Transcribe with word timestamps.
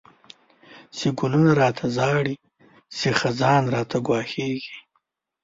چی 0.95 1.07
گلونه 1.19 1.51
را 1.59 1.69
ته 1.77 1.85
ژاړی، 1.95 2.35
چی 2.97 3.09
خزان 3.19 3.63
راته 3.73 3.97
گواښیږی 4.05 4.77